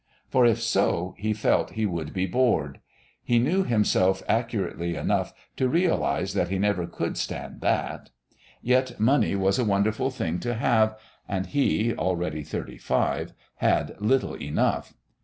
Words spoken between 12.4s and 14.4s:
thirty five, had little